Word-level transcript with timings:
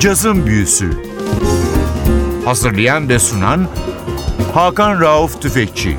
Cazın 0.00 0.46
Büyüsü 0.46 0.90
Hazırlayan 2.44 3.08
ve 3.08 3.18
sunan 3.18 3.68
Hakan 4.52 5.00
Rauf 5.00 5.42
Tüfekçi 5.42 5.96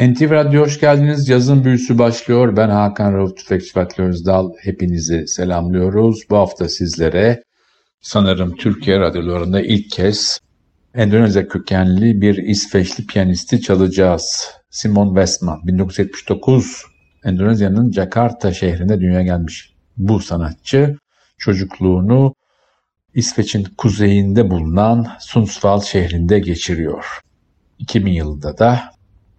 NTV 0.00 0.30
Radyo 0.30 0.62
hoş 0.62 0.80
geldiniz. 0.80 1.28
Yazın 1.28 1.64
büyüsü 1.64 1.98
başlıyor. 1.98 2.56
Ben 2.56 2.68
Hakan 2.68 3.14
Rauf 3.14 3.36
Tüfekçi 3.36 3.72
Fatih 3.72 4.02
Özdal. 4.02 4.50
Hepinizi 4.62 5.28
selamlıyoruz. 5.28 6.20
Bu 6.30 6.36
hafta 6.36 6.68
sizlere 6.68 7.42
sanırım 8.00 8.56
Türkiye 8.56 8.98
radyolarında 8.98 9.60
ilk 9.60 9.90
kez 9.90 10.40
Endonezya 10.94 11.48
kökenli 11.48 12.20
bir 12.20 12.36
İsveçli 12.36 13.06
piyanisti 13.06 13.60
çalacağız. 13.60 14.50
Simon 14.70 15.06
Westman 15.06 15.66
1979 15.66 16.82
Endonezya'nın 17.24 17.92
Jakarta 17.92 18.52
şehrinde 18.52 19.00
dünyaya 19.00 19.22
gelmiş 19.22 19.69
bu 20.00 20.20
sanatçı 20.20 20.96
çocukluğunu 21.38 22.34
İsveç'in 23.14 23.64
kuzeyinde 23.78 24.50
bulunan 24.50 25.06
Sundsvall 25.20 25.80
şehrinde 25.80 26.38
geçiriyor. 26.38 27.20
2000 27.78 28.12
yılında 28.12 28.58
da 28.58 28.80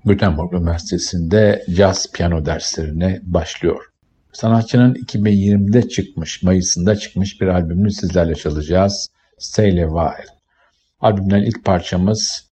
Göteborg 0.05 0.53
Üniversitesi'nde 0.53 1.65
caz 1.75 2.11
piyano 2.11 2.45
derslerine 2.45 3.19
başlıyor. 3.23 3.85
Sanatçının 4.33 4.95
2020'de 4.95 5.89
çıkmış, 5.89 6.43
Mayıs'ında 6.43 6.95
çıkmış 6.95 7.41
bir 7.41 7.47
albümünü 7.47 7.91
sizlerle 7.91 8.35
çalacağız. 8.35 9.09
Stay 9.37 9.83
a 9.83 9.87
While. 9.87 10.35
Albümden 10.99 11.41
ilk 11.41 11.65
parçamız 11.65 12.49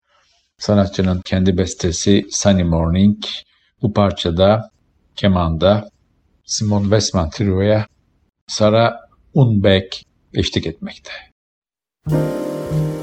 sanatçının 0.58 1.22
kendi 1.22 1.58
bestesi 1.58 2.26
Sunny 2.32 2.64
Morning. 2.64 3.24
Bu 3.82 3.94
parçada 3.94 4.70
kemanda 5.16 5.90
Simon 6.46 6.82
Westman 6.82 7.30
Trio'ya 7.30 7.86
Sara 8.50 9.10
Unbeck 9.34 10.06
eşlik 10.34 10.68
etmekte. 10.68 11.12
Müzik 12.06 12.99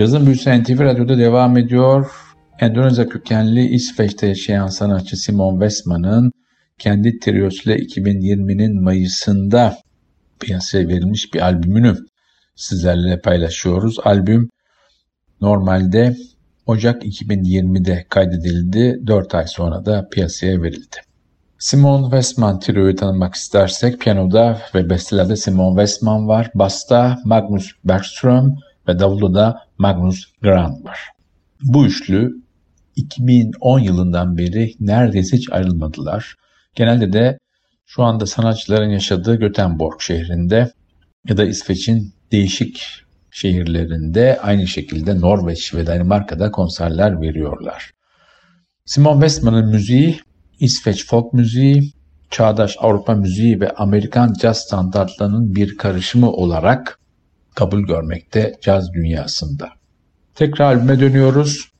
Cazın 0.00 0.26
büyüsü 0.26 0.62
NTV 0.62 0.80
Radyo'da 0.80 1.18
devam 1.18 1.56
ediyor. 1.56 2.10
Endonezya 2.60 3.08
kökenli 3.08 3.66
İsveç'te 3.66 4.26
yaşayan 4.26 4.66
sanatçı 4.66 5.16
Simon 5.16 5.52
Westman'ın 5.52 6.32
kendi 6.78 7.18
triosuyla 7.18 7.78
2020'nin 7.78 8.82
Mayıs'ında 8.82 9.78
piyasaya 10.40 10.88
verilmiş 10.88 11.34
bir 11.34 11.40
albümünü 11.40 11.96
sizlerle 12.54 13.20
paylaşıyoruz. 13.20 13.96
Albüm 14.04 14.50
normalde 15.40 16.16
Ocak 16.66 17.04
2020'de 17.04 18.06
kaydedildi. 18.08 19.06
4 19.06 19.34
ay 19.34 19.46
sonra 19.46 19.86
da 19.86 20.08
piyasaya 20.08 20.62
verildi. 20.62 20.96
Simon 21.58 22.02
Westman 22.02 22.60
trioyu 22.60 22.96
tanımak 22.96 23.34
istersek 23.34 24.00
piyanoda 24.00 24.60
ve 24.74 24.90
bestelerde 24.90 25.36
Simon 25.36 25.70
Westman 25.70 26.28
var. 26.28 26.50
Basta 26.54 27.18
Magnus 27.24 27.72
Bergström 27.84 28.56
ve 28.90 28.98
davulda 28.98 29.62
Magnus 29.78 30.24
Grant 30.42 30.84
var. 30.84 30.98
Bu 31.62 31.86
üçlü 31.86 32.32
2010 32.96 33.78
yılından 33.78 34.38
beri 34.38 34.74
neredeyse 34.80 35.36
hiç 35.36 35.52
ayrılmadılar. 35.52 36.34
Genelde 36.74 37.12
de 37.12 37.38
şu 37.86 38.02
anda 38.02 38.26
sanatçıların 38.26 38.90
yaşadığı 38.90 39.34
Göteborg 39.34 40.00
şehrinde 40.00 40.72
ya 41.28 41.36
da 41.36 41.44
İsveç'in 41.44 42.14
değişik 42.32 43.04
şehirlerinde 43.30 44.38
aynı 44.42 44.66
şekilde 44.66 45.20
Norveç 45.20 45.74
ve 45.74 45.86
Danimarka'da 45.86 46.50
konserler 46.50 47.20
veriyorlar. 47.20 47.90
Simon 48.84 49.14
Westman'ın 49.14 49.68
müziği 49.68 50.20
İsveç 50.60 51.06
folk 51.06 51.32
müziği, 51.32 51.92
çağdaş 52.30 52.76
Avrupa 52.78 53.14
müziği 53.14 53.60
ve 53.60 53.70
Amerikan 53.70 54.32
caz 54.32 54.58
standartlarının 54.58 55.54
bir 55.54 55.76
karışımı 55.76 56.32
olarak 56.32 57.00
kabul 57.54 57.80
görmekte 57.80 58.52
caz 58.62 58.92
dünyasında. 58.92 59.68
Tekrar 60.34 60.74
albüme 60.74 61.00
dönüyoruz. 61.00 61.70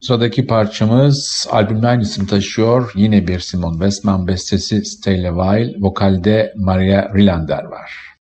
Sıradaki 0.00 0.46
parçamız 0.46 1.46
albümde 1.50 1.86
aynı 1.86 2.02
isim 2.02 2.26
taşıyor. 2.26 2.92
Yine 2.94 3.26
bir 3.26 3.40
Simon 3.40 3.72
Westman 3.72 4.28
bestesi 4.28 4.84
Stay 4.84 5.28
a 5.28 5.32
While, 5.32 5.74
vokalde 5.80 6.52
Maria 6.56 7.14
Rilander 7.14 7.64
var. 7.64 8.15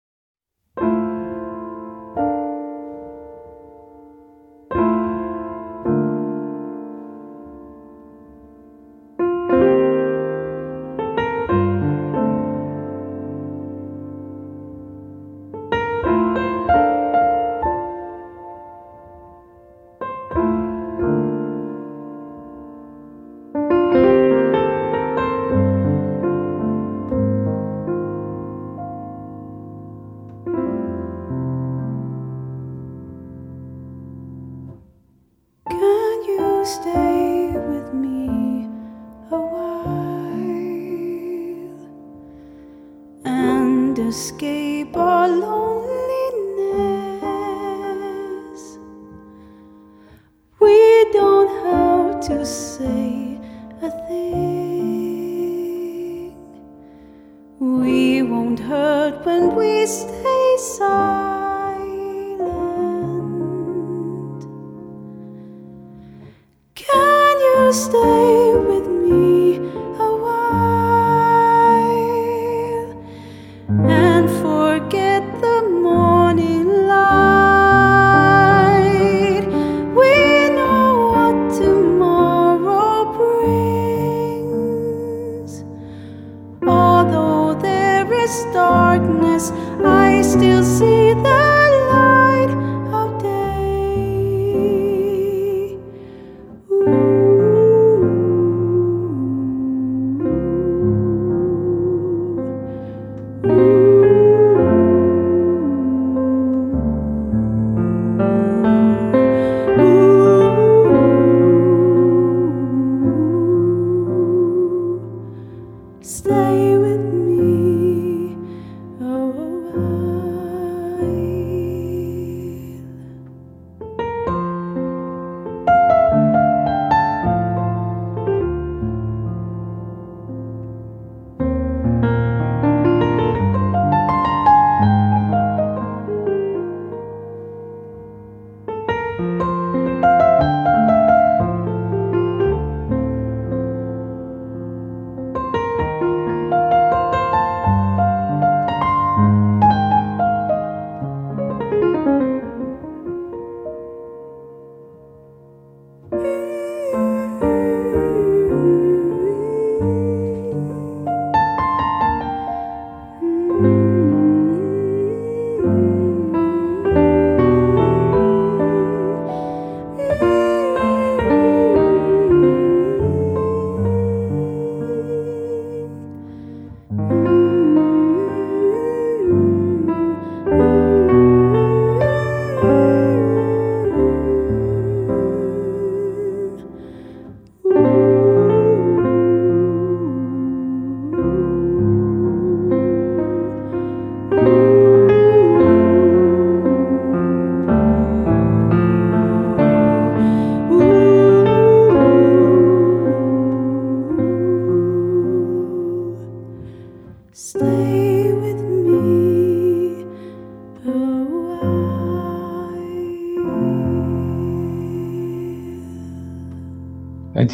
stay 36.65 37.53
with 37.53 37.93
me 37.93 38.67
a 39.31 39.37
while 39.37 39.85
and 43.27 43.99
escape 43.99 44.97
alone. 44.97 45.64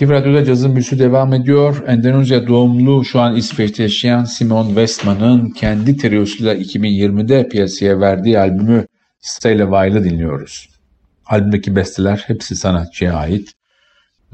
NTV 0.00 0.11
Radyo'da 0.11 0.45
cazın 0.45 0.75
büyüsü 0.75 0.99
devam 0.99 1.33
ediyor. 1.33 1.85
Endonezya 1.87 2.47
doğumlu 2.47 3.04
şu 3.04 3.21
an 3.21 3.37
İsveç'te 3.37 3.83
yaşayan 3.83 4.25
Simon 4.25 4.66
Westman'ın 4.66 5.50
kendi 5.50 5.97
triosuyla 5.97 6.54
2020'de 6.54 7.49
piyasaya 7.49 8.00
verdiği 8.00 8.38
albümü 8.38 8.87
Stay 9.21 9.62
a 9.62 9.66
While'ı 9.66 10.04
dinliyoruz. 10.04 10.69
Albümdeki 11.26 11.76
besteler 11.76 12.25
hepsi 12.26 12.57
sanatçıya 12.57 13.14
ait. 13.14 13.52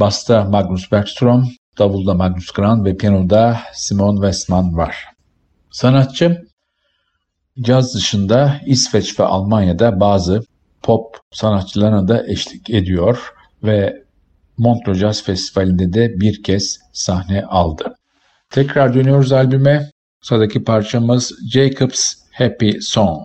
Basta 0.01 0.45
Magnus 0.45 0.93
Bergström, 0.93 1.49
davulda 1.79 2.15
Magnus 2.15 2.51
Gran 2.51 2.85
ve 2.85 2.97
piyanoda 2.97 3.59
Simon 3.73 4.15
Westman 4.15 4.77
var. 4.77 5.05
Sanatçı 5.71 6.47
caz 7.61 7.95
dışında 7.95 8.61
İsveç 8.67 9.21
ve 9.21 9.25
Almanya'da 9.25 10.01
bazı 10.01 10.43
pop 10.83 11.17
sanatçılarına 11.33 12.09
da 12.09 12.27
eşlik 12.27 12.71
ediyor 12.71 13.33
ve 13.63 14.06
Montreux 14.59 14.99
Jazz 14.99 15.23
Festivali'nde 15.23 15.93
de 15.93 16.21
bir 16.21 16.43
kez 16.43 16.79
sahne 16.93 17.45
aldı. 17.45 17.97
Tekrar 18.51 18.95
dönüyoruz 18.95 19.33
albüme. 19.33 19.91
Sıradaki 20.23 20.65
parçamız 20.65 21.33
Jacob's 21.53 22.15
Happy 22.33 22.71
Song. 22.81 23.23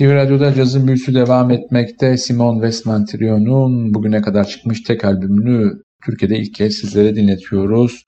NTV 0.00 0.14
Radyo'da 0.14 0.54
cazın 0.54 0.86
büyüsü 0.86 1.14
devam 1.14 1.50
etmekte. 1.50 2.16
Simon 2.16 2.54
Westman 2.54 3.04
Trio'nun 3.04 3.94
bugüne 3.94 4.22
kadar 4.22 4.48
çıkmış 4.48 4.82
tek 4.82 5.04
albümünü 5.04 5.82
Türkiye'de 6.04 6.38
ilk 6.38 6.54
kez 6.54 6.74
sizlere 6.74 7.16
dinletiyoruz. 7.16 8.06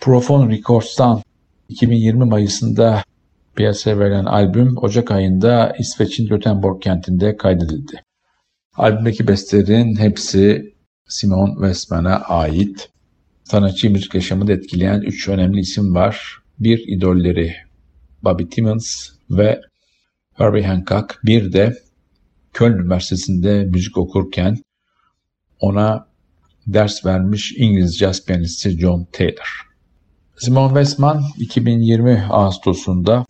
Profon 0.00 0.50
Records'tan 0.50 1.22
2020 1.68 2.24
Mayıs'ında 2.24 3.02
piyasaya 3.56 3.98
verilen 3.98 4.24
albüm 4.24 4.74
Ocak 4.76 5.10
ayında 5.10 5.76
İsveç'in 5.78 6.26
Göteborg 6.26 6.82
kentinde 6.82 7.36
kaydedildi. 7.36 8.02
Albümdeki 8.76 9.28
bestelerin 9.28 9.96
hepsi 9.96 10.74
Simon 11.08 11.52
Westman'a 11.54 12.16
ait. 12.16 12.90
Sanatçı 13.44 13.90
müzik 13.90 14.14
yaşamını 14.14 14.52
etkileyen 14.52 15.00
üç 15.00 15.28
önemli 15.28 15.60
isim 15.60 15.94
var. 15.94 16.38
Bir 16.58 16.78
idolleri 16.96 17.54
Bobby 18.24 18.44
Timmons 18.44 19.08
ve 19.30 19.60
Herbie 20.38 20.62
Hancock. 20.62 21.20
Bir 21.24 21.52
de 21.52 21.78
Köln 22.52 22.78
Üniversitesi'nde 22.78 23.64
müzik 23.64 23.98
okurken 23.98 24.56
ona 25.60 26.08
ders 26.66 27.06
vermiş 27.06 27.54
İngiliz 27.56 27.98
jazz 27.98 28.24
piyanisti 28.24 28.78
John 28.78 29.06
Taylor. 29.12 29.68
Simon 30.36 30.68
Westman 30.68 31.22
2020 31.38 32.26
Ağustos'unda 32.30 33.24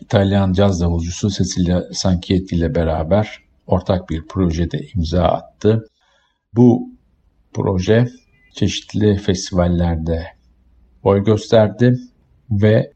İtalyan 0.00 0.52
caz 0.52 0.80
davulcusu 0.80 1.30
Cecilia 1.30 1.82
Sanchietti 1.92 2.56
ile 2.56 2.74
beraber 2.74 3.38
ortak 3.66 4.10
bir 4.10 4.26
projede 4.26 4.86
imza 4.94 5.22
attı. 5.22 5.86
Bu 6.54 6.88
proje 7.52 8.08
çeşitli 8.54 9.16
festivallerde 9.16 10.26
boy 11.04 11.24
gösterdi 11.24 11.98
ve 12.50 12.92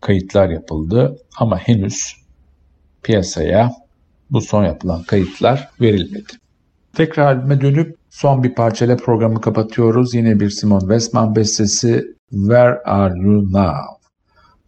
kayıtlar 0.00 0.48
yapıldı 0.48 1.16
ama 1.38 1.58
henüz 1.58 2.23
piyasaya 3.04 3.72
bu 4.30 4.40
son 4.40 4.64
yapılan 4.64 5.02
kayıtlar 5.02 5.68
verilmedi. 5.80 6.32
Tekrar 6.92 7.26
albüme 7.26 7.60
dönüp 7.60 7.96
son 8.10 8.42
bir 8.42 8.54
parçayla 8.54 8.96
programı 8.96 9.40
kapatıyoruz. 9.40 10.14
Yine 10.14 10.40
bir 10.40 10.50
Simon 10.50 10.80
Westman 10.80 11.36
bestesi 11.36 12.04
Where 12.30 12.82
Are 12.84 13.18
You 13.18 13.52
Now? 13.52 14.04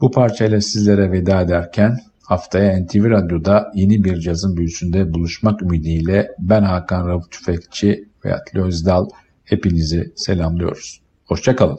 Bu 0.00 0.10
parçayla 0.10 0.60
sizlere 0.60 1.12
veda 1.12 1.40
ederken 1.40 1.98
haftaya 2.22 2.80
NTV 2.80 3.10
Radyo'da 3.10 3.72
yeni 3.74 4.04
bir 4.04 4.20
cazın 4.20 4.56
büyüsünde 4.56 5.14
buluşmak 5.14 5.62
ümidiyle 5.62 6.28
ben 6.38 6.62
Hakan 6.62 7.08
Rauf 7.08 7.30
Tüfekçi 7.30 8.08
ve 8.24 8.34
Atli 8.34 8.62
Özdal 8.62 9.08
hepinizi 9.44 10.12
selamlıyoruz. 10.16 11.00
Hoşçakalın. 11.24 11.78